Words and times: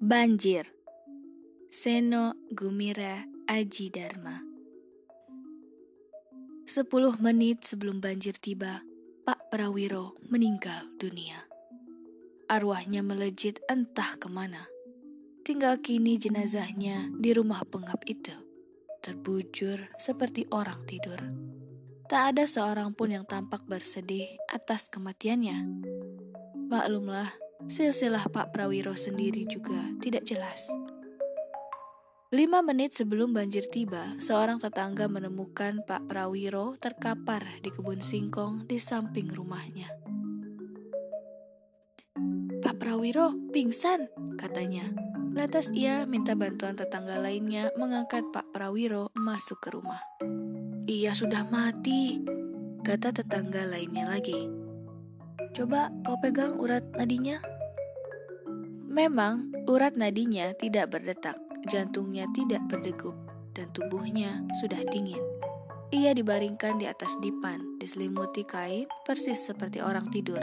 Banjir 0.00 0.64
Seno 1.68 2.32
Gumira 2.48 3.20
Aji 3.44 3.92
Dharma 3.92 4.40
Sepuluh 6.64 7.20
menit 7.20 7.68
sebelum 7.68 8.00
banjir 8.00 8.32
tiba, 8.40 8.80
Pak 9.28 9.52
Prawiro 9.52 10.16
meninggal 10.32 10.88
dunia. 10.96 11.44
Arwahnya 12.48 13.04
melejit 13.04 13.60
entah 13.68 14.16
ke 14.16 14.24
mana. 14.32 14.64
Tinggal 15.44 15.76
kini 15.84 16.16
jenazahnya 16.16 17.12
di 17.20 17.36
rumah 17.36 17.60
pengap 17.68 18.00
itu, 18.08 18.32
terbujur 19.04 19.84
seperti 20.00 20.48
orang 20.48 20.80
tidur. 20.88 21.20
Tak 22.08 22.22
ada 22.32 22.48
seorang 22.48 22.96
pun 22.96 23.12
yang 23.12 23.28
tampak 23.28 23.68
bersedih 23.68 24.32
atas 24.48 24.88
kematiannya. 24.88 25.84
Maklumlah, 26.72 27.49
silsilah 27.66 28.30
Pak 28.30 28.54
Prawiro 28.54 28.96
sendiri 28.96 29.44
juga 29.44 29.92
tidak 30.00 30.24
jelas. 30.24 30.70
Lima 32.30 32.62
menit 32.62 32.94
sebelum 32.94 33.34
banjir 33.34 33.66
tiba, 33.66 34.14
seorang 34.22 34.62
tetangga 34.62 35.10
menemukan 35.10 35.82
Pak 35.82 36.06
Prawiro 36.06 36.78
terkapar 36.78 37.42
di 37.58 37.74
kebun 37.74 37.98
singkong 37.98 38.70
di 38.70 38.78
samping 38.78 39.26
rumahnya. 39.34 39.90
Pak 42.62 42.78
Prawiro 42.78 43.34
pingsan, 43.50 44.06
katanya. 44.38 44.94
Lantas 45.34 45.74
ia 45.74 46.06
minta 46.06 46.38
bantuan 46.38 46.78
tetangga 46.78 47.18
lainnya 47.18 47.74
mengangkat 47.74 48.22
Pak 48.30 48.54
Prawiro 48.54 49.10
masuk 49.18 49.58
ke 49.58 49.74
rumah. 49.74 49.98
Ia 50.86 51.10
sudah 51.10 51.42
mati, 51.50 52.22
kata 52.86 53.10
tetangga 53.10 53.66
lainnya 53.66 54.06
lagi. 54.06 54.59
Coba 55.50 55.90
kau 56.06 56.14
pegang 56.22 56.58
urat 56.62 56.86
nadinya. 56.94 57.42
Memang 58.90 59.50
urat 59.66 59.98
nadinya 59.98 60.54
tidak 60.54 60.94
berdetak, 60.94 61.38
jantungnya 61.66 62.26
tidak 62.34 62.62
berdegup, 62.70 63.14
dan 63.54 63.70
tubuhnya 63.74 64.46
sudah 64.62 64.82
dingin. 64.90 65.22
Ia 65.90 66.14
dibaringkan 66.14 66.78
di 66.78 66.86
atas 66.86 67.18
dipan, 67.18 67.82
diselimuti 67.82 68.46
kain, 68.46 68.86
persis 69.02 69.42
seperti 69.42 69.82
orang 69.82 70.06
tidur. 70.14 70.38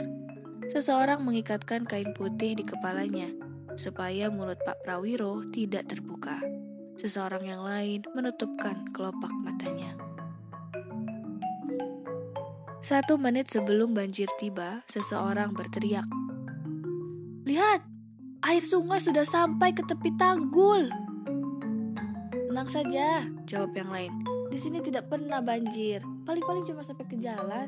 Seseorang 0.68 1.24
mengikatkan 1.24 1.88
kain 1.88 2.12
putih 2.12 2.52
di 2.52 2.64
kepalanya, 2.68 3.32
supaya 3.80 4.28
mulut 4.28 4.60
Pak 4.60 4.84
Prawiro 4.84 5.40
tidak 5.48 5.88
terbuka. 5.88 6.36
Seseorang 7.00 7.48
yang 7.48 7.64
lain 7.64 8.04
menutupkan 8.12 8.92
kelopak 8.92 9.32
matanya. 9.40 9.87
Satu 12.78 13.18
menit 13.18 13.50
sebelum 13.50 13.90
banjir 13.90 14.30
tiba, 14.38 14.86
seseorang 14.86 15.50
berteriak. 15.50 16.06
Lihat, 17.42 17.82
air 18.46 18.62
sungai 18.62 19.02
sudah 19.02 19.26
sampai 19.26 19.74
ke 19.74 19.82
tepi 19.82 20.14
tanggul. 20.14 20.86
Tenang 22.30 22.70
saja, 22.70 23.26
jawab 23.50 23.74
yang 23.74 23.90
lain. 23.90 24.12
Di 24.48 24.56
sini 24.56 24.78
tidak 24.78 25.10
pernah 25.10 25.42
banjir, 25.42 26.06
paling-paling 26.22 26.62
cuma 26.70 26.86
sampai 26.86 27.04
ke 27.10 27.18
jalan. 27.18 27.66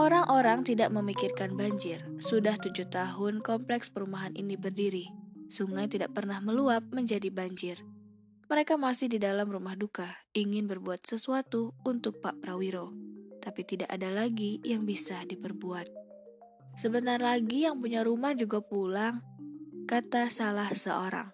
Orang-orang 0.00 0.64
tidak 0.64 0.88
memikirkan 0.88 1.60
banjir. 1.60 2.00
Sudah 2.16 2.56
tujuh 2.56 2.88
tahun 2.88 3.44
kompleks 3.44 3.92
perumahan 3.92 4.32
ini 4.32 4.56
berdiri. 4.56 5.12
Sungai 5.52 5.84
tidak 5.92 6.16
pernah 6.16 6.40
meluap 6.40 6.88
menjadi 6.88 7.28
banjir. 7.28 7.76
Mereka 8.50 8.74
masih 8.74 9.06
di 9.06 9.22
dalam 9.22 9.46
rumah 9.46 9.78
duka, 9.78 10.10
ingin 10.34 10.66
berbuat 10.66 11.06
sesuatu 11.06 11.70
untuk 11.86 12.18
Pak 12.18 12.42
Prawiro, 12.42 12.90
tapi 13.38 13.62
tidak 13.62 13.86
ada 13.86 14.10
lagi 14.10 14.58
yang 14.66 14.82
bisa 14.82 15.22
diperbuat. 15.22 15.86
Sebentar 16.74 17.22
lagi 17.22 17.62
yang 17.62 17.78
punya 17.78 18.02
rumah 18.02 18.34
juga 18.34 18.58
pulang, 18.58 19.22
kata 19.86 20.34
salah 20.34 20.66
seorang. 20.74 21.30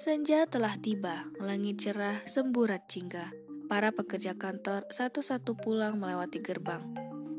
Senja 0.00 0.48
telah 0.48 0.80
tiba, 0.80 1.28
langit 1.36 1.84
cerah, 1.84 2.24
semburat 2.24 2.88
jingga. 2.88 3.28
Para 3.68 3.92
pekerja 3.92 4.32
kantor 4.32 4.88
satu-satu 4.88 5.60
pulang 5.60 6.00
melewati 6.00 6.40
gerbang. 6.40 6.80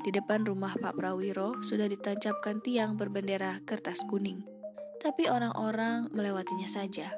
Di 0.05 0.13
depan 0.13 0.45
rumah 0.45 0.77
Pak 0.77 0.93
Prawiro 0.93 1.57
sudah 1.65 1.89
ditancapkan 1.89 2.61
tiang 2.61 3.01
berbendera 3.01 3.57
kertas 3.65 4.05
kuning 4.05 4.52
tapi 5.03 5.27
orang-orang 5.27 6.07
melewatinya 6.15 6.65
saja. 6.71 7.11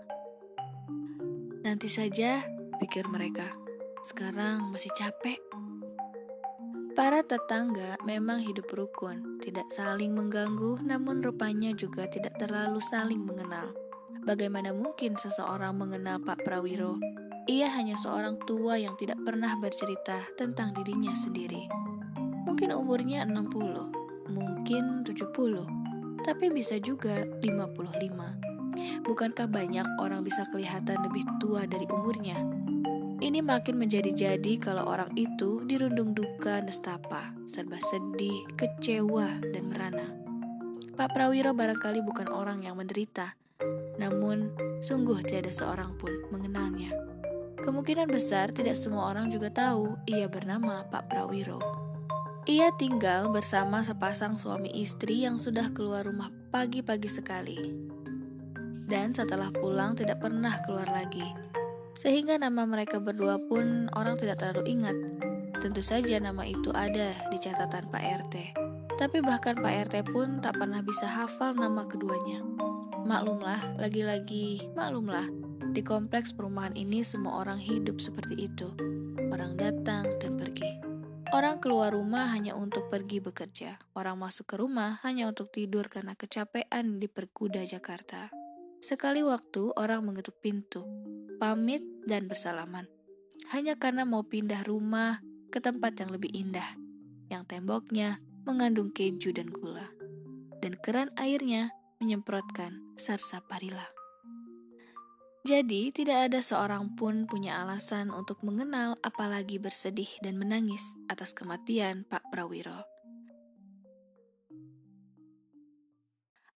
Nanti 1.62 1.85
saja, 1.85 2.41
pikir 2.81 3.06
mereka. 3.06 3.46
Sekarang 4.01 4.73
masih 4.73 4.90
capek. 4.97 5.38
Para 6.97 7.22
tetangga 7.22 8.00
memang 8.07 8.41
hidup 8.41 8.72
rukun, 8.74 9.38
tidak 9.44 9.69
saling 9.69 10.18
mengganggu, 10.18 10.81
namun 10.81 11.22
rupanya 11.22 11.75
juga 11.78 12.09
tidak 12.09 12.34
terlalu 12.41 12.81
saling 12.81 13.22
mengenal. 13.22 13.69
Bagaimana 14.25 14.74
mungkin 14.74 15.13
seseorang 15.19 15.78
mengenal 15.78 16.18
Pak 16.24 16.41
Prawiro? 16.41 16.97
Ia 17.45 17.69
hanya 17.69 17.94
seorang 17.94 18.41
tua 18.50 18.81
yang 18.81 18.97
tidak 18.97 19.22
pernah 19.22 19.53
bercerita 19.62 20.25
tentang 20.34 20.74
dirinya 20.74 21.13
sendiri. 21.13 21.69
Mungkin 22.50 22.74
umurnya 22.74 23.22
60, 23.28 24.34
mungkin 24.34 25.06
70, 25.06 25.84
tapi 26.25 26.50
bisa 26.50 26.81
juga 26.81 27.22
55. 27.40 29.06
Bukankah 29.06 29.47
banyak 29.47 29.88
orang 30.02 30.25
bisa 30.25 30.50
kelihatan 30.50 30.97
lebih 31.06 31.24
tua 31.38 31.69
dari 31.69 31.86
umurnya? 31.86 32.41
Ini 33.22 33.40
makin 33.40 33.80
menjadi-jadi 33.80 34.59
kalau 34.59 34.90
orang 34.90 35.13
itu 35.16 35.63
dirundung 35.63 36.12
duka 36.12 36.59
nestapa, 36.59 37.31
serba 37.47 37.80
sedih, 37.80 38.44
kecewa, 38.59 39.40
dan 39.56 39.72
merana. 39.72 40.12
Pak 41.00 41.16
Prawiro 41.16 41.56
barangkali 41.56 42.03
bukan 42.03 42.28
orang 42.28 42.66
yang 42.68 42.75
menderita, 42.75 43.38
namun 43.96 44.52
sungguh 44.84 45.24
tiada 45.24 45.53
seorang 45.53 45.96
pun 45.96 46.12
mengenalnya. 46.34 46.92
Kemungkinan 47.63 48.12
besar 48.12 48.52
tidak 48.52 48.75
semua 48.75 49.09
orang 49.16 49.31
juga 49.31 49.47
tahu 49.50 49.96
ia 50.12 50.28
bernama 50.28 50.84
Pak 50.92 51.07
Prawiro. 51.07 51.84
Ia 52.45 52.69
tinggal 52.78 53.33
bersama 53.33 53.81
sepasang 53.81 54.38
suami 54.38 54.69
istri 54.78 55.25
yang 55.25 55.41
sudah 55.41 55.73
keluar 55.73 56.06
rumah 56.06 56.29
pagi-pagi 56.53 57.09
sekali. 57.09 57.57
Dan 58.85 59.09
setelah 59.09 59.50
pulang 59.50 59.97
tidak 59.97 60.22
pernah 60.22 60.61
keluar 60.61 60.85
lagi. 60.85 61.25
Sehingga 61.97 62.38
nama 62.38 62.69
mereka 62.69 63.01
berdua 63.01 63.41
pun 63.50 63.89
orang 63.97 64.22
tidak 64.22 64.45
terlalu 64.45 64.78
ingat. 64.78 64.94
Tentu 65.57 65.81
saja 65.81 66.22
nama 66.22 66.45
itu 66.45 66.69
ada 66.69 67.17
di 67.33 67.38
catatan 67.41 67.89
Pak 67.89 68.03
RT. 68.29 68.35
Tapi 68.94 69.25
bahkan 69.25 69.57
Pak 69.57 69.89
RT 69.89 70.13
pun 70.13 70.38
tak 70.38 70.62
pernah 70.62 70.85
bisa 70.85 71.09
hafal 71.09 71.57
nama 71.57 71.89
keduanya. 71.89 72.45
Maklumlah, 73.09 73.81
lagi-lagi 73.81 74.69
maklumlah, 74.77 75.33
di 75.73 75.81
kompleks 75.81 76.29
perumahan 76.29 76.77
ini 76.77 77.01
semua 77.01 77.41
orang 77.41 77.57
hidup 77.57 77.97
seperti 77.97 78.53
itu. 78.53 78.69
Orang 79.33 79.57
datang 79.57 80.13
dan 80.22 80.38
pergi. 80.38 80.94
Orang 81.34 81.58
keluar 81.58 81.90
rumah 81.96 82.30
hanya 82.30 82.53
untuk 82.53 82.94
pergi 82.94 83.18
bekerja. 83.18 83.81
Orang 83.97 84.22
masuk 84.22 84.46
ke 84.46 84.56
rumah 84.62 85.02
hanya 85.02 85.25
untuk 85.25 85.50
tidur 85.50 85.90
karena 85.90 86.13
kecapean 86.13 87.02
di 87.02 87.09
perkuda 87.09 87.66
Jakarta. 87.66 88.30
Sekali 88.86 89.25
waktu 89.25 89.74
orang 89.74 90.06
mengetuk 90.06 90.38
pintu, 90.44 90.86
pamit 91.41 91.81
dan 92.06 92.30
bersalaman. 92.30 92.86
Hanya 93.50 93.74
karena 93.81 94.06
mau 94.06 94.22
pindah 94.22 94.62
rumah 94.69 95.25
ke 95.50 95.58
tempat 95.58 95.97
yang 95.97 96.13
lebih 96.13 96.30
indah, 96.30 96.78
yang 97.34 97.47
temboknya 97.50 98.22
mengandung 98.46 98.94
keju 98.94 99.34
dan 99.34 99.50
gula, 99.50 99.90
dan 100.62 100.78
keran 100.78 101.09
airnya 101.18 101.74
menyemprotkan 101.97 102.84
sarsaparilla. 103.00 103.94
Jadi, 105.45 105.94
tidak 105.94 106.33
ada 106.33 106.41
seorang 106.41 106.97
pun 106.97 107.29
punya 107.29 107.61
alasan 107.61 108.09
untuk 108.09 108.41
mengenal, 108.41 108.97
apalagi 109.06 109.61
bersedih 109.61 110.09
dan 110.25 110.41
menangis 110.41 110.81
atas 111.06 111.38
kematian 111.38 112.01
Pak 112.09 112.33
Prawiro. 112.33 112.81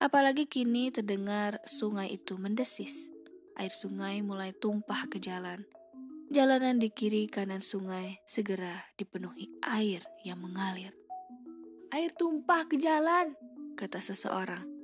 Apalagi 0.00 0.48
kini 0.48 0.88
terdengar 0.88 1.60
sungai 1.68 2.16
itu 2.16 2.40
mendesis. 2.40 3.12
Air 3.60 3.76
sungai 3.76 4.24
mulai 4.24 4.56
tumpah 4.56 5.04
ke 5.12 5.20
jalan. 5.20 5.68
Jalanan 6.32 6.80
di 6.80 6.88
kiri 6.88 7.28
kanan 7.28 7.60
sungai 7.60 8.24
segera 8.24 8.88
dipenuhi 8.96 9.52
air 9.68 10.00
yang 10.24 10.40
mengalir. 10.40 10.96
Air 11.92 12.16
tumpah 12.16 12.64
ke 12.64 12.80
jalan, 12.80 13.36
kata 13.76 14.00
seseorang. 14.00 14.77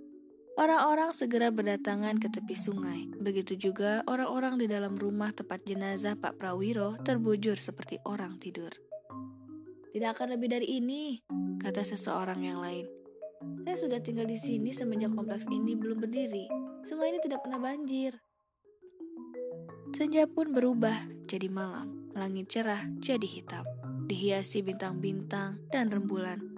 Orang-orang 0.55 1.11
segera 1.11 1.51
berdatangan 1.51 2.23
ke 2.23 2.31
tepi 2.31 2.55
sungai. 2.55 3.11
Begitu 3.11 3.59
juga 3.59 4.07
orang-orang 4.07 4.55
di 4.63 4.71
dalam 4.71 4.95
rumah 4.95 5.35
tempat 5.35 5.67
jenazah 5.67 6.15
Pak 6.15 6.39
Prawiro 6.39 6.95
terbujur 7.03 7.59
seperti 7.59 7.99
orang 8.07 8.39
tidur. 8.39 8.71
Tidak 9.91 10.11
akan 10.15 10.39
lebih 10.39 10.55
dari 10.55 10.79
ini, 10.79 11.19
kata 11.59 11.83
seseorang 11.83 12.47
yang 12.47 12.63
lain. 12.63 12.87
Saya 13.67 13.75
sudah 13.75 13.99
tinggal 13.99 14.31
di 14.31 14.39
sini 14.39 14.71
semenjak 14.71 15.11
kompleks 15.11 15.51
ini 15.51 15.75
belum 15.75 15.99
berdiri. 15.99 16.47
Sungai 16.87 17.11
ini 17.11 17.19
tidak 17.19 17.43
pernah 17.43 17.59
banjir. 17.59 18.15
Senja 19.91 20.31
pun 20.31 20.55
berubah 20.55 21.11
jadi 21.27 21.51
malam. 21.51 22.15
Langit 22.15 22.55
cerah 22.55 22.87
jadi 23.03 23.27
hitam, 23.27 23.67
dihiasi 24.07 24.63
bintang-bintang 24.63 25.59
dan 25.75 25.91
rembulan. 25.91 26.54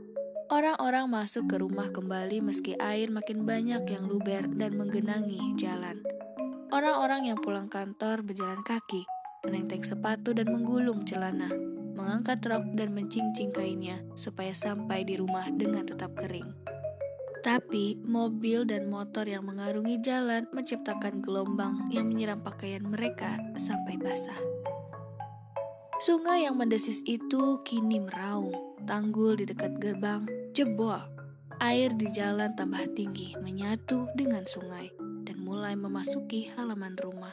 Orang-orang 0.47 1.11
masuk 1.11 1.51
ke 1.51 1.59
rumah 1.59 1.91
kembali 1.91 2.39
meski 2.39 2.79
air 2.79 3.11
makin 3.11 3.43
banyak 3.43 3.83
yang 3.83 4.07
luber 4.07 4.47
dan 4.55 4.79
menggenangi 4.79 5.43
jalan. 5.59 5.99
Orang-orang 6.71 7.27
yang 7.27 7.39
pulang 7.43 7.67
kantor 7.67 8.23
berjalan 8.23 8.63
kaki, 8.63 9.03
menenteng 9.43 9.83
sepatu 9.83 10.31
dan 10.31 10.47
menggulung 10.47 11.03
celana, 11.03 11.51
mengangkat 11.99 12.39
rok 12.47 12.63
dan 12.79 12.95
mencincing 12.95 13.51
kainnya 13.51 13.99
supaya 14.15 14.55
sampai 14.55 15.03
di 15.03 15.19
rumah 15.19 15.51
dengan 15.51 15.83
tetap 15.83 16.15
kering. 16.15 16.55
Tapi 17.43 17.99
mobil 18.07 18.63
dan 18.71 18.87
motor 18.87 19.27
yang 19.27 19.51
mengarungi 19.51 19.99
jalan 19.99 20.47
menciptakan 20.55 21.27
gelombang 21.27 21.91
yang 21.91 22.07
menyiram 22.07 22.39
pakaian 22.39 22.87
mereka 22.87 23.35
sampai 23.59 23.99
basah. 23.99 24.39
Sungai 25.97 26.45
yang 26.45 26.61
mendesis 26.61 27.01
itu 27.09 27.65
kini 27.65 28.05
meraung. 28.05 28.53
Tanggul 28.85 29.41
di 29.41 29.49
dekat 29.49 29.81
gerbang 29.81 30.29
jebol. 30.53 31.01
Air 31.57 31.97
di 31.97 32.13
jalan 32.13 32.53
tambah 32.53 32.85
tinggi 32.93 33.33
menyatu 33.41 34.05
dengan 34.13 34.45
sungai 34.45 34.93
dan 35.25 35.41
mulai 35.41 35.73
memasuki 35.73 36.53
halaman 36.53 37.01
rumah. 37.01 37.33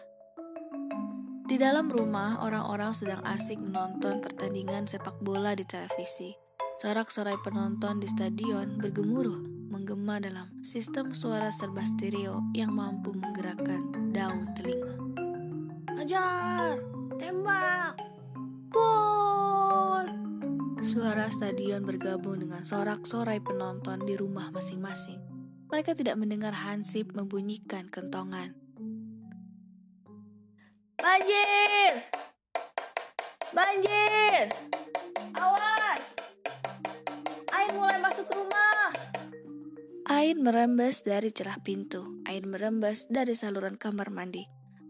Di 1.43 1.59
dalam 1.59 1.91
rumah, 1.91 2.39
orang-orang 2.39 2.95
sedang 2.95 3.19
asik 3.27 3.59
menonton 3.59 4.23
pertandingan 4.23 4.87
sepak 4.87 5.19
bola 5.19 5.51
di 5.59 5.67
televisi. 5.67 6.31
Sorak-sorai 6.79 7.35
penonton 7.43 7.99
di 7.99 8.07
stadion 8.07 8.79
bergemuruh 8.79 9.43
menggema 9.67 10.23
dalam 10.23 10.47
sistem 10.63 11.11
suara 11.11 11.51
serba 11.51 11.83
stereo 11.83 12.39
yang 12.55 12.71
mampu 12.71 13.11
menggerakkan 13.11 13.91
daun 14.15 14.47
telinga. 14.55 14.95
Ajar! 15.99 16.79
Tembak! 17.19 18.02
Suara 20.83 21.31
stadion 21.31 21.87
bergabung 21.87 22.43
dengan 22.43 22.67
sorak-sorai 22.67 23.39
penonton 23.39 24.03
di 24.03 24.19
rumah 24.19 24.51
masing-masing. 24.51 25.15
Mereka 25.71 25.95
tidak 25.95 26.19
mendengar 26.19 26.51
Hansip 26.51 27.15
membunyikan 27.15 27.87
kentongan. 27.87 28.51
Banjir! 30.99 32.03
Banjir! 33.55 34.51
Awas! 35.39 36.03
Air 37.55 37.71
mulai 37.79 38.03
masuk 38.03 38.27
rumah. 38.35 38.91
Air 40.11 40.35
merembes 40.35 41.07
dari 41.07 41.31
celah 41.31 41.63
pintu. 41.63 42.03
Air 42.27 42.43
merembes 42.43 43.07
dari 43.07 43.39
saluran 43.39 43.79
kamar 43.79 44.11
mandi. 44.11 44.43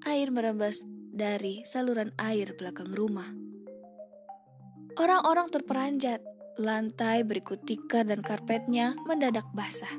Air 0.09 0.33
merembes 0.33 0.81
dari 1.13 1.61
saluran 1.69 2.17
air 2.17 2.57
belakang 2.57 2.89
rumah. 2.89 3.52
Orang-orang 4.93 5.49
terperanjat. 5.49 6.21
Lantai 6.61 7.25
berikut 7.25 7.65
tikar 7.65 8.05
dan 8.05 8.21
karpetnya 8.21 8.93
mendadak 9.09 9.49
basah. 9.57 9.89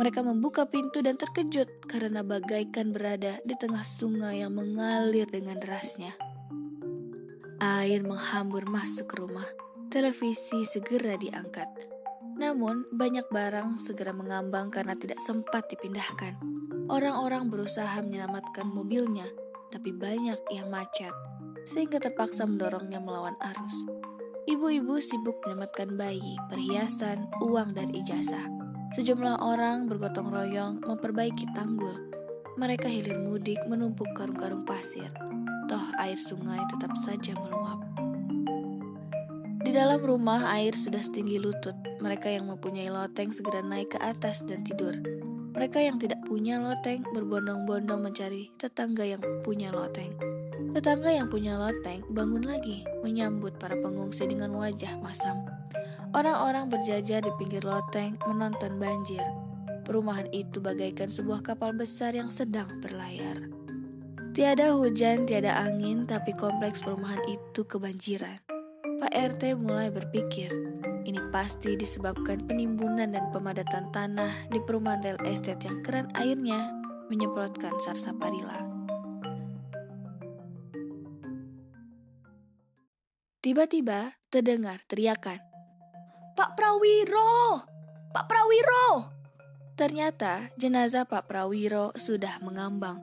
Mereka 0.00 0.24
membuka 0.24 0.64
pintu 0.64 1.04
dan 1.04 1.20
terkejut 1.20 1.68
karena 1.84 2.24
bagaikan 2.24 2.88
berada 2.88 3.36
di 3.44 3.52
tengah 3.60 3.84
sungai 3.84 4.40
yang 4.40 4.56
mengalir 4.56 5.28
dengan 5.28 5.60
derasnya. 5.60 6.16
Air 7.60 8.00
menghambur 8.00 8.64
masuk 8.64 9.12
ke 9.12 9.20
rumah. 9.20 9.44
Televisi 9.92 10.64
segera 10.64 11.20
diangkat. 11.20 11.68
Namun, 12.40 12.88
banyak 12.96 13.28
barang 13.28 13.76
segera 13.76 14.16
mengambang 14.16 14.72
karena 14.72 14.96
tidak 14.96 15.20
sempat 15.20 15.68
dipindahkan. 15.68 16.40
Orang-orang 16.88 17.52
berusaha 17.52 18.00
menyelamatkan 18.00 18.64
mobilnya, 18.72 19.28
tapi 19.68 19.92
banyak 19.92 20.40
yang 20.48 20.72
macet, 20.72 21.12
sehingga 21.68 22.00
terpaksa 22.00 22.48
mendorongnya 22.48 23.04
melawan 23.04 23.36
arus. 23.36 23.99
Ibu-ibu 24.48 24.96
sibuk 25.04 25.36
menyelamatkan 25.44 26.00
bayi, 26.00 26.40
perhiasan, 26.48 27.28
uang, 27.44 27.76
dan 27.76 27.92
ijazah. 27.92 28.48
Sejumlah 28.96 29.44
orang 29.44 29.84
bergotong 29.84 30.32
royong 30.32 30.80
memperbaiki 30.80 31.44
tanggul. 31.52 31.92
Mereka 32.56 32.88
hilir 32.88 33.20
mudik 33.20 33.60
menumpuk 33.68 34.08
karung-karung 34.16 34.64
pasir. 34.64 35.12
Toh 35.68 35.86
air 36.00 36.16
sungai 36.16 36.64
tetap 36.72 36.96
saja 37.04 37.36
meluap. 37.36 37.84
Di 39.60 39.76
dalam 39.76 40.00
rumah 40.00 40.48
air 40.56 40.72
sudah 40.72 41.04
setinggi 41.04 41.36
lutut. 41.36 41.76
Mereka 42.00 42.32
yang 42.32 42.48
mempunyai 42.48 42.88
loteng 42.88 43.30
segera 43.36 43.60
naik 43.60 43.92
ke 43.92 43.98
atas 44.00 44.40
dan 44.48 44.64
tidur. 44.64 44.96
Mereka 45.52 45.84
yang 45.84 46.00
tidak 46.00 46.24
punya 46.24 46.56
loteng 46.56 47.04
berbondong-bondong 47.12 48.00
mencari 48.00 48.48
tetangga 48.56 49.04
yang 49.04 49.20
punya 49.44 49.68
loteng. 49.68 50.29
Tetangga 50.70 51.10
yang 51.10 51.26
punya 51.26 51.58
loteng 51.58 52.06
bangun 52.14 52.46
lagi 52.46 52.86
menyambut 53.02 53.58
para 53.58 53.74
pengungsi 53.74 54.30
dengan 54.30 54.54
wajah 54.54 55.02
masam. 55.02 55.42
Orang-orang 56.14 56.70
berjajar 56.70 57.26
di 57.26 57.32
pinggir 57.42 57.66
loteng 57.66 58.14
menonton 58.30 58.78
banjir. 58.78 59.22
Perumahan 59.82 60.30
itu 60.30 60.62
bagaikan 60.62 61.10
sebuah 61.10 61.42
kapal 61.42 61.74
besar 61.74 62.14
yang 62.14 62.30
sedang 62.30 62.70
berlayar. 62.78 63.50
Tiada 64.30 64.78
hujan, 64.78 65.26
tiada 65.26 65.58
angin, 65.58 66.06
tapi 66.06 66.30
kompleks 66.38 66.86
perumahan 66.86 67.18
itu 67.26 67.66
kebanjiran. 67.66 68.38
Pak 69.02 69.10
RT 69.10 69.58
mulai 69.58 69.90
berpikir, 69.90 70.54
ini 71.02 71.18
pasti 71.34 71.74
disebabkan 71.74 72.46
penimbunan 72.46 73.10
dan 73.10 73.26
pemadatan 73.34 73.90
tanah 73.90 74.46
di 74.54 74.62
perumahan 74.62 75.02
real 75.02 75.18
estate 75.26 75.66
yang 75.66 75.82
keran 75.82 76.06
airnya 76.14 76.70
menyemprotkan 77.10 77.74
sarsaparilla. 77.82 78.69
Tiba-tiba 83.40 84.20
terdengar 84.28 84.84
teriakan. 84.84 85.40
Pak 86.36 86.60
Prawiro! 86.60 87.64
Pak 88.12 88.28
Prawiro! 88.28 89.08
Ternyata 89.80 90.52
jenazah 90.60 91.08
Pak 91.08 91.24
Prawiro 91.24 91.88
sudah 91.96 92.36
mengambang. 92.44 93.00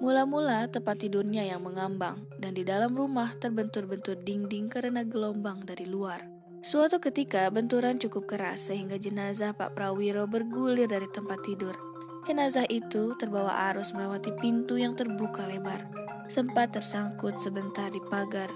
Mula-mula 0.00 0.72
tempat 0.72 1.04
tidurnya 1.04 1.44
yang 1.44 1.60
mengambang 1.60 2.24
dan 2.40 2.56
di 2.56 2.64
dalam 2.64 2.96
rumah 2.96 3.36
terbentur-bentur 3.36 4.24
dinding 4.24 4.72
karena 4.72 5.04
gelombang 5.04 5.68
dari 5.68 5.84
luar. 5.84 6.24
Suatu 6.64 6.96
ketika 6.96 7.44
benturan 7.52 8.00
cukup 8.00 8.24
keras 8.24 8.72
sehingga 8.72 8.96
jenazah 8.96 9.52
Pak 9.52 9.76
Prawiro 9.76 10.24
bergulir 10.24 10.88
dari 10.88 11.12
tempat 11.12 11.44
tidur. 11.44 11.76
Jenazah 12.24 12.64
itu 12.72 13.12
terbawa 13.20 13.68
arus 13.68 13.92
melewati 13.92 14.32
pintu 14.40 14.80
yang 14.80 14.96
terbuka 14.96 15.44
lebar. 15.44 15.84
Sempat 16.32 16.72
tersangkut 16.72 17.36
sebentar 17.36 17.92
di 17.92 18.00
pagar 18.08 18.48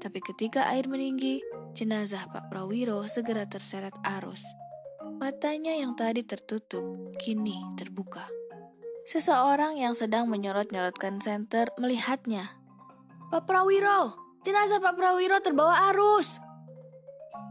tapi 0.00 0.24
ketika 0.24 0.64
air 0.72 0.88
meninggi, 0.88 1.44
jenazah 1.76 2.24
Pak 2.32 2.48
Prawiro 2.48 3.04
segera 3.04 3.44
terseret 3.44 3.92
arus. 4.18 4.40
Matanya 5.20 5.76
yang 5.76 5.92
tadi 5.92 6.24
tertutup 6.24 7.12
kini 7.20 7.60
terbuka. 7.76 8.24
Seseorang 9.04 9.76
yang 9.76 9.92
sedang 9.92 10.32
menyorot-nyorotkan 10.32 11.20
senter 11.20 11.68
melihatnya. 11.76 12.48
Pak 13.28 13.44
Prawiro, 13.44 14.16
jenazah 14.40 14.80
Pak 14.80 14.96
Prawiro 14.96 15.36
terbawa 15.44 15.92
arus. 15.92 16.40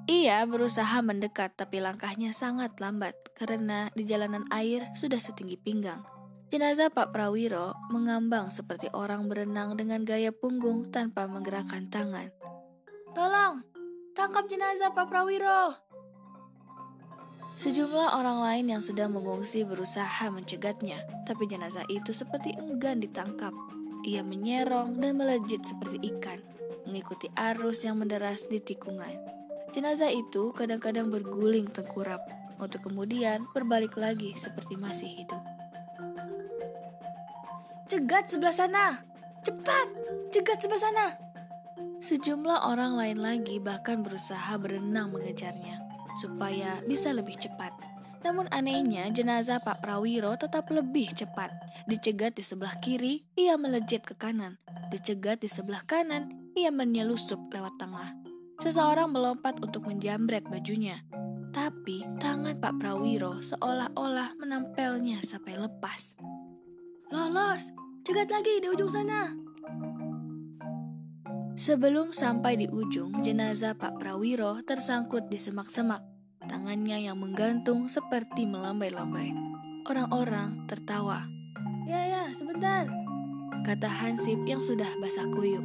Ia 0.10 0.42
berusaha 0.50 1.06
mendekat 1.06 1.54
tapi 1.54 1.78
langkahnya 1.78 2.34
sangat 2.34 2.74
lambat 2.82 3.14
karena 3.38 3.94
di 3.94 4.10
jalanan 4.10 4.50
air 4.50 4.90
sudah 4.98 5.22
setinggi 5.22 5.62
pinggang. 5.62 6.02
Jenazah 6.50 6.90
Pak 6.90 7.14
Prawiro 7.14 7.78
mengambang 7.94 8.50
seperti 8.50 8.90
orang 8.98 9.30
berenang 9.30 9.78
dengan 9.78 10.02
gaya 10.02 10.34
punggung 10.34 10.90
tanpa 10.90 11.30
menggerakkan 11.30 11.86
tangan. 11.94 12.34
Tolong, 13.14 13.62
tangkap 14.18 14.50
jenazah 14.50 14.90
Pak 14.90 15.14
Prawiro. 15.14 15.78
Sejumlah 17.54 18.18
orang 18.18 18.42
lain 18.42 18.66
yang 18.74 18.82
sedang 18.82 19.14
mengungsi 19.14 19.62
berusaha 19.62 20.26
mencegatnya, 20.34 21.06
tapi 21.30 21.46
jenazah 21.46 21.86
itu 21.86 22.18
seperti 22.18 22.58
enggan 22.58 22.98
ditangkap. 22.98 23.54
Ia 24.10 24.26
menyerong 24.26 24.98
dan 24.98 25.22
melejit 25.22 25.62
seperti 25.62 26.02
ikan, 26.18 26.42
mengikuti 26.90 27.30
arus 27.38 27.86
yang 27.86 28.02
menderas 28.02 28.50
di 28.50 28.58
tikungan. 28.58 29.22
Jenazah 29.70 30.10
itu 30.10 30.50
kadang-kadang 30.58 31.14
berguling 31.14 31.70
tengkurap, 31.70 32.26
untuk 32.58 32.90
kemudian 32.90 33.46
berbalik 33.54 33.94
lagi 34.02 34.34
seperti 34.34 34.74
masih 34.74 35.14
hidup. 35.14 35.59
Cegat 37.90 38.30
sebelah 38.30 38.54
sana! 38.54 38.86
Cepat! 39.42 39.90
Cegat 40.30 40.62
sebelah 40.62 40.78
sana! 40.78 41.06
Sejumlah 41.98 42.70
orang 42.70 42.94
lain 42.94 43.18
lagi 43.18 43.58
bahkan 43.58 44.06
berusaha 44.06 44.62
berenang 44.62 45.10
mengejarnya 45.10 45.82
supaya 46.22 46.86
bisa 46.86 47.10
lebih 47.10 47.34
cepat. 47.42 47.74
Namun 48.22 48.46
anehnya 48.54 49.10
jenazah 49.10 49.58
Pak 49.58 49.82
Prawiro 49.82 50.38
tetap 50.38 50.70
lebih 50.70 51.10
cepat. 51.18 51.50
Dicegat 51.90 52.38
di 52.38 52.46
sebelah 52.46 52.78
kiri, 52.78 53.26
ia 53.34 53.58
melejit 53.58 54.06
ke 54.06 54.14
kanan. 54.14 54.62
Dicegat 54.94 55.42
di 55.42 55.50
sebelah 55.50 55.82
kanan, 55.90 56.30
ia 56.54 56.70
menyelusup 56.70 57.42
lewat 57.50 57.74
tengah. 57.82 58.14
Seseorang 58.62 59.10
melompat 59.10 59.58
untuk 59.66 59.90
menjambret 59.90 60.46
bajunya. 60.46 61.02
Tapi 61.50 62.06
tangan 62.22 62.62
Pak 62.62 62.78
Prawiro 62.78 63.42
seolah-olah 63.42 64.38
menempelnya 64.38 65.26
sampai 65.26 65.58
lepas. 65.58 66.19
Lolos, 67.10 67.74
cegat 68.06 68.30
lagi 68.30 68.62
di 68.62 68.70
ujung 68.70 68.86
sana. 68.86 69.34
Sebelum 71.58 72.14
sampai 72.14 72.54
di 72.54 72.70
ujung, 72.70 73.26
jenazah 73.26 73.74
Pak 73.74 73.98
Prawiro 73.98 74.62
tersangkut 74.62 75.26
di 75.26 75.42
semak-semak. 75.42 76.06
tangannya 76.40 77.06
yang 77.06 77.22
menggantung 77.22 77.86
seperti 77.92 78.50
melambai-lambai. 78.50 79.34
Orang-orang 79.86 80.66
tertawa. 80.66 81.26
Ya, 81.86 82.10
ya, 82.10 82.24
sebentar, 82.34 82.90
kata 83.62 83.86
Hansip 83.86 84.40
yang 84.50 84.62
sudah 84.62 84.90
basah 84.98 85.30
kuyup. 85.30 85.62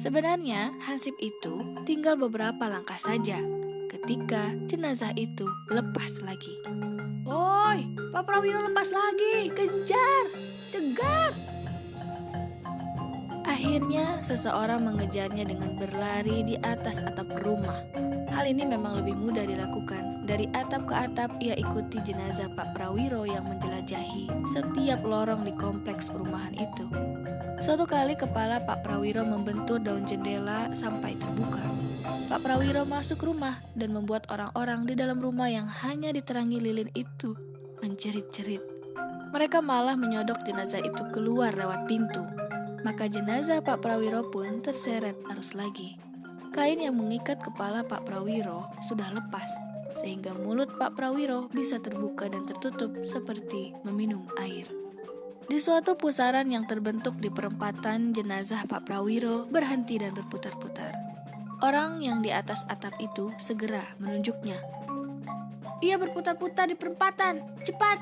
Sebenarnya, 0.00 0.72
Hansip 0.80 1.12
itu 1.20 1.60
tinggal 1.84 2.16
beberapa 2.16 2.64
langkah 2.64 2.96
saja 2.96 3.44
ketika 3.92 4.56
jenazah 4.68 5.12
itu 5.16 5.44
lepas 5.68 6.20
lagi. 6.24 6.54
Woi, 7.26 7.90
Pak 8.14 8.22
Prawiro 8.22 8.62
lepas 8.70 8.86
lagi, 8.94 9.50
kejar, 9.50 10.30
cegat! 10.70 11.34
Akhirnya, 13.42 14.22
seseorang 14.22 14.86
mengejarnya 14.86 15.42
dengan 15.42 15.74
berlari 15.74 16.46
di 16.46 16.54
atas 16.62 17.02
atap 17.02 17.26
rumah. 17.42 17.82
Hal 18.30 18.46
ini 18.46 18.62
memang 18.62 19.02
lebih 19.02 19.18
mudah 19.18 19.42
dilakukan. 19.42 20.22
Dari 20.22 20.46
atap 20.54 20.86
ke 20.86 20.94
atap, 20.94 21.34
ia 21.42 21.58
ikuti 21.58 21.98
jenazah 22.06 22.46
Pak 22.54 22.78
Prawiro 22.78 23.26
yang 23.26 23.42
menjelajahi 23.50 24.30
setiap 24.46 25.02
lorong 25.02 25.42
di 25.42 25.50
kompleks 25.50 26.06
perumahan 26.06 26.54
itu. 26.54 26.86
Suatu 27.58 27.90
kali 27.90 28.14
kepala 28.14 28.62
Pak 28.62 28.86
Prawiro 28.86 29.26
membentur 29.26 29.82
daun 29.82 30.06
jendela 30.06 30.70
sampai 30.70 31.18
terbuka. 31.18 31.75
Pak 32.26 32.42
Prawiro 32.42 32.82
masuk 32.82 33.22
rumah 33.22 33.62
dan 33.78 33.94
membuat 33.94 34.26
orang-orang 34.34 34.82
di 34.82 34.98
dalam 34.98 35.22
rumah 35.22 35.46
yang 35.46 35.70
hanya 35.70 36.10
diterangi 36.10 36.58
lilin 36.58 36.90
itu 36.98 37.38
menjerit-jerit. 37.78 38.58
Mereka 39.30 39.62
malah 39.62 39.94
menyodok 39.94 40.42
jenazah 40.42 40.82
itu 40.82 41.06
keluar 41.14 41.54
lewat 41.54 41.86
pintu. 41.86 42.26
Maka 42.82 43.06
jenazah 43.06 43.62
Pak 43.62 43.78
Prawiro 43.78 44.26
pun 44.34 44.58
terseret 44.58 45.14
arus 45.30 45.54
lagi. 45.54 46.02
Kain 46.50 46.82
yang 46.82 46.98
mengikat 46.98 47.38
kepala 47.38 47.86
Pak 47.86 48.02
Prawiro 48.02 48.74
sudah 48.82 49.06
lepas, 49.14 49.46
sehingga 49.94 50.34
mulut 50.34 50.74
Pak 50.82 50.98
Prawiro 50.98 51.46
bisa 51.54 51.78
terbuka 51.78 52.26
dan 52.26 52.42
tertutup 52.42 52.90
seperti 53.06 53.70
meminum 53.86 54.26
air. 54.42 54.66
Di 55.46 55.62
suatu 55.62 55.94
pusaran 55.94 56.50
yang 56.50 56.66
terbentuk 56.66 57.22
di 57.22 57.30
perempatan, 57.30 58.10
jenazah 58.10 58.66
Pak 58.66 58.82
Prawiro 58.82 59.46
berhenti 59.46 59.94
dan 60.02 60.10
berputar-putar. 60.10 61.05
Orang 61.64 62.04
yang 62.04 62.20
di 62.20 62.28
atas 62.28 62.68
atap 62.68 62.92
itu 63.00 63.32
segera 63.40 63.96
menunjuknya. 63.96 64.60
Ia 65.80 65.96
berputar-putar 65.96 66.68
di 66.68 66.76
perempatan, 66.76 67.40
cepat! 67.64 68.00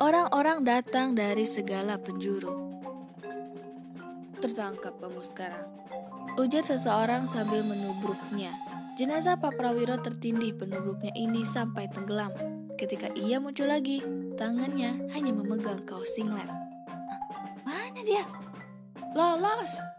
Orang-orang 0.00 0.64
datang 0.64 1.16
dari 1.16 1.44
segala 1.48 2.00
penjuru. 2.00 2.72
Tertangkap 4.40 4.96
kamu 5.00 5.20
sekarang. 5.24 5.68
Ujar 6.40 6.64
seseorang 6.64 7.28
sambil 7.28 7.60
menubruknya. 7.60 8.56
Jenazah 8.96 9.36
Pak 9.40 9.56
Prawiro 9.56 9.96
tertindih 10.00 10.56
penubruknya 10.56 11.12
ini 11.16 11.44
sampai 11.44 11.88
tenggelam. 11.92 12.32
Ketika 12.76 13.12
ia 13.16 13.40
muncul 13.40 13.68
lagi, 13.68 14.04
tangannya 14.36 15.12
hanya 15.12 15.32
memegang 15.32 15.80
kaos 15.84 16.12
singlet. 16.12 16.48
Mana 17.64 18.00
dia? 18.04 18.24
Lolos! 19.12 19.91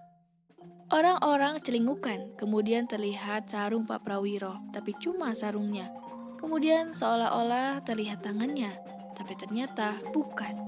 Orang-orang 0.91 1.63
celingukan, 1.63 2.35
kemudian 2.35 2.83
terlihat 2.83 3.47
sarung 3.47 3.87
Pak 3.87 4.03
Prawiro, 4.03 4.59
tapi 4.75 4.91
cuma 4.99 5.31
sarungnya. 5.31 5.87
Kemudian 6.35 6.91
seolah-olah 6.91 7.79
terlihat 7.87 8.19
tangannya, 8.19 8.75
tapi 9.15 9.39
ternyata 9.39 9.95
bukan. 10.11 10.59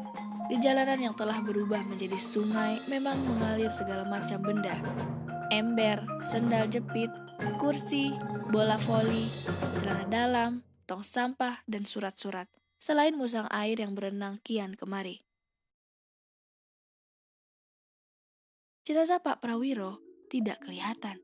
Di 0.47 0.55
jalanan 0.63 1.01
yang 1.01 1.15
telah 1.19 1.43
berubah 1.43 1.83
menjadi 1.83 2.15
sungai 2.15 2.79
memang 2.87 3.19
mengalir 3.27 3.67
segala 3.67 4.07
macam 4.07 4.39
benda. 4.39 4.77
Ember, 5.51 5.99
sendal 6.23 6.71
jepit, 6.71 7.11
kursi, 7.59 8.15
bola 8.53 8.79
voli, 8.87 9.27
celana 9.81 10.05
dalam, 10.07 10.51
tong 10.87 11.03
sampah, 11.03 11.59
dan 11.67 11.83
surat-surat. 11.83 12.47
Selain 12.79 13.17
musang 13.17 13.49
air 13.51 13.81
yang 13.81 13.97
berenang 13.97 14.39
kian 14.45 14.77
kemari. 14.79 15.25
Jenazah 18.85 19.17
Pak 19.17 19.41
Prawiro 19.41 20.04
tidak 20.35 20.59
kelihatan. 20.67 21.15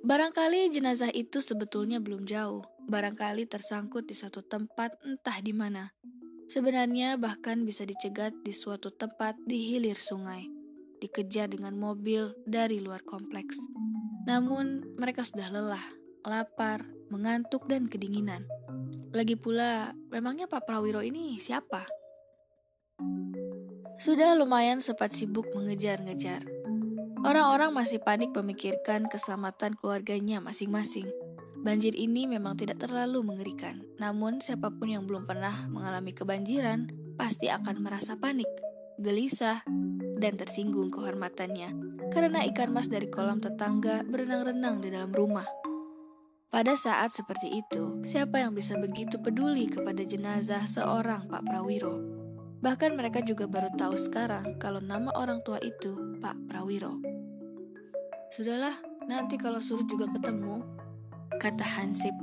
Barangkali 0.00 0.72
jenazah 0.72 1.12
itu 1.12 1.44
sebetulnya 1.44 2.00
belum 2.00 2.24
jauh, 2.24 2.64
barangkali 2.88 3.44
tersangkut 3.44 4.08
di 4.08 4.16
suatu 4.16 4.40
tempat 4.40 4.96
entah 5.04 5.38
di 5.44 5.52
mana. 5.52 5.92
Sebenarnya 6.48 7.20
bahkan 7.20 7.62
bisa 7.68 7.84
dicegat 7.84 8.32
di 8.40 8.56
suatu 8.56 8.88
tempat 8.88 9.36
di 9.44 9.68
hilir 9.68 10.00
sungai, 10.00 10.48
dikejar 10.98 11.52
dengan 11.52 11.76
mobil 11.76 12.32
dari 12.48 12.80
luar 12.80 13.04
kompleks. 13.04 13.54
Namun 14.26 14.96
mereka 14.96 15.22
sudah 15.22 15.52
lelah, 15.52 15.86
lapar, 16.26 16.82
mengantuk 17.12 17.68
dan 17.68 17.86
kedinginan. 17.86 18.48
Lagi 19.12 19.36
pula, 19.36 19.92
memangnya 20.08 20.48
Pak 20.48 20.66
Prawiro 20.66 21.04
ini 21.04 21.36
siapa? 21.36 21.84
Sudah 24.02 24.34
lumayan 24.34 24.82
sempat 24.82 25.14
sibuk 25.14 25.46
mengejar-ngejar. 25.54 26.51
Orang-orang 27.22 27.70
masih 27.70 28.02
panik 28.02 28.34
memikirkan 28.34 29.06
keselamatan 29.06 29.78
keluarganya 29.78 30.42
masing-masing. 30.42 31.06
Banjir 31.62 31.94
ini 31.94 32.26
memang 32.26 32.58
tidak 32.58 32.82
terlalu 32.82 33.22
mengerikan, 33.22 33.86
namun 34.02 34.42
siapa 34.42 34.74
pun 34.74 34.90
yang 34.90 35.06
belum 35.06 35.30
pernah 35.30 35.70
mengalami 35.70 36.10
kebanjiran 36.10 36.90
pasti 37.14 37.46
akan 37.46 37.78
merasa 37.78 38.18
panik, 38.18 38.50
gelisah, 38.98 39.62
dan 40.18 40.34
tersinggung 40.34 40.90
kehormatannya 40.90 41.70
karena 42.10 42.42
ikan 42.50 42.74
mas 42.74 42.90
dari 42.90 43.06
kolam 43.06 43.38
tetangga 43.38 44.02
berenang-renang 44.02 44.82
di 44.82 44.90
dalam 44.90 45.14
rumah. 45.14 45.46
Pada 46.50 46.74
saat 46.74 47.14
seperti 47.14 47.62
itu, 47.62 48.02
siapa 48.02 48.42
yang 48.42 48.52
bisa 48.52 48.74
begitu 48.76 49.22
peduli 49.22 49.70
kepada 49.70 50.02
jenazah 50.02 50.66
seorang 50.66 51.30
Pak 51.30 51.46
Prawiro? 51.46 52.02
Bahkan 52.62 52.94
mereka 52.94 53.24
juga 53.26 53.50
baru 53.50 53.74
tahu 53.74 53.98
sekarang 53.98 54.58
kalau 54.62 54.78
nama 54.78 55.10
orang 55.18 55.42
tua 55.42 55.58
itu 55.58 56.18
Pak 56.22 56.50
Prawiro. 56.50 57.11
Sudahlah, 58.32 58.80
nanti 59.12 59.36
kalau 59.36 59.60
surut 59.60 59.84
juga 59.84 60.08
ketemu, 60.08 60.64
kata 61.36 61.60
Hansip. 61.60 62.16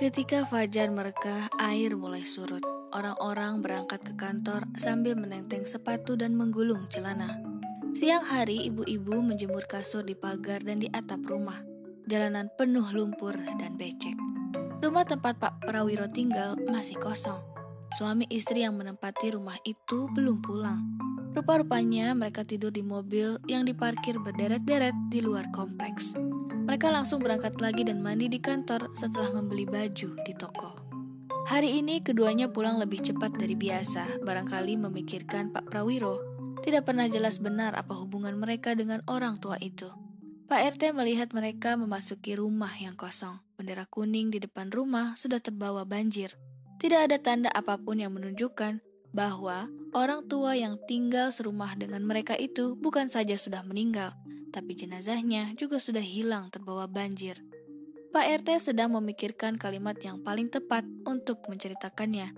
Ketika 0.00 0.48
Fajar 0.48 0.88
merekah, 0.88 1.52
air 1.60 1.92
mulai 1.92 2.24
surut. 2.24 2.64
Orang-orang 2.96 3.60
berangkat 3.60 4.00
ke 4.08 4.16
kantor 4.16 4.64
sambil 4.80 5.12
menenteng 5.20 5.68
sepatu 5.68 6.16
dan 6.16 6.32
menggulung 6.32 6.88
celana. 6.88 7.36
Siang 7.92 8.24
hari, 8.24 8.72
ibu-ibu 8.72 9.20
menjemur 9.20 9.68
kasur 9.68 10.00
di 10.00 10.16
pagar 10.16 10.64
dan 10.64 10.80
di 10.80 10.88
atap 10.96 11.20
rumah. 11.28 11.60
Jalanan 12.08 12.48
penuh 12.56 12.88
lumpur 12.88 13.36
dan 13.36 13.76
becek. 13.76 14.16
Rumah 14.80 15.04
tempat 15.04 15.36
Pak 15.36 15.68
Prawiro 15.68 16.08
tinggal 16.08 16.56
masih 16.72 16.96
kosong. 16.96 17.44
Suami 18.00 18.24
istri 18.32 18.64
yang 18.64 18.80
menempati 18.80 19.36
rumah 19.36 19.60
itu 19.68 20.08
belum 20.16 20.40
pulang. 20.40 20.80
Rupa-rupanya 21.36 22.16
mereka 22.16 22.44
tidur 22.44 22.72
di 22.72 22.80
mobil 22.80 23.36
yang 23.44 23.68
diparkir 23.68 24.16
berderet-deret 24.16 24.96
di 25.12 25.20
luar 25.20 25.48
kompleks. 25.52 26.16
Mereka 26.68 26.92
langsung 26.92 27.24
berangkat 27.24 27.60
lagi 27.64 27.84
dan 27.84 28.04
mandi 28.04 28.28
di 28.28 28.40
kantor 28.40 28.92
setelah 28.92 29.32
membeli 29.36 29.64
baju 29.64 30.16
di 30.24 30.32
toko. 30.36 30.76
Hari 31.48 31.80
ini 31.80 32.04
keduanya 32.04 32.52
pulang 32.52 32.76
lebih 32.76 33.00
cepat 33.00 33.40
dari 33.40 33.56
biasa, 33.56 34.20
barangkali 34.20 34.76
memikirkan 34.76 35.48
Pak 35.48 35.72
Prawiro. 35.72 36.20
Tidak 36.60 36.84
pernah 36.84 37.08
jelas 37.08 37.40
benar 37.40 37.72
apa 37.72 37.96
hubungan 37.96 38.36
mereka 38.36 38.76
dengan 38.76 39.00
orang 39.08 39.40
tua 39.40 39.56
itu. 39.56 39.88
Pak 40.48 40.76
RT 40.76 40.92
melihat 40.92 41.32
mereka 41.32 41.76
memasuki 41.76 42.36
rumah 42.36 42.72
yang 42.76 42.96
kosong. 42.96 43.40
Bendera 43.56 43.84
kuning 43.88 44.28
di 44.28 44.40
depan 44.40 44.68
rumah 44.68 45.16
sudah 45.16 45.40
terbawa 45.40 45.88
banjir. 45.88 46.36
Tidak 46.80 47.00
ada 47.08 47.16
tanda 47.16 47.48
apa 47.52 47.80
pun 47.80 47.96
yang 47.96 48.12
menunjukkan 48.12 48.84
bahwa 49.12 49.72
orang 49.92 50.26
tua 50.28 50.56
yang 50.56 50.80
tinggal 50.88 51.32
serumah 51.32 51.76
dengan 51.76 52.04
mereka 52.04 52.36
itu 52.36 52.76
bukan 52.76 53.08
saja 53.08 53.36
sudah 53.36 53.64
meninggal, 53.64 54.16
tapi 54.50 54.72
jenazahnya 54.72 55.52
juga 55.54 55.76
sudah 55.76 56.02
hilang 56.02 56.48
terbawa 56.48 56.88
banjir. 56.88 57.40
Pak 58.08 58.24
RT 58.40 58.72
sedang 58.72 58.96
memikirkan 58.96 59.60
kalimat 59.60 60.00
yang 60.00 60.24
paling 60.24 60.48
tepat 60.48 60.80
untuk 61.04 61.44
menceritakannya, 61.44 62.32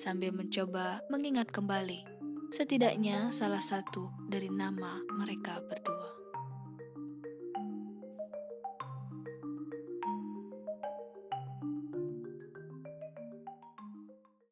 sambil 0.00 0.32
mencoba 0.32 1.04
mengingat 1.12 1.52
kembali, 1.52 2.08
setidaknya 2.48 3.28
salah 3.28 3.60
satu 3.60 4.08
dari 4.32 4.48
nama 4.48 4.96
mereka 5.12 5.60
berdua. 5.60 5.99